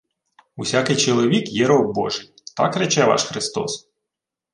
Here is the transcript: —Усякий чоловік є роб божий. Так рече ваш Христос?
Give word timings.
—Усякий 0.55 0.95
чоловік 0.95 1.49
є 1.49 1.67
роб 1.67 1.93
божий. 1.93 2.33
Так 2.57 2.75
рече 2.75 3.05
ваш 3.05 3.23
Христос? 3.23 3.89